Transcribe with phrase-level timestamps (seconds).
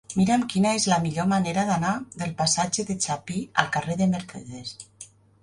[0.19, 1.91] Mira'm quina és la millor manera d'anar
[2.23, 4.75] del passatge de Chapí al carrer de Mercedes.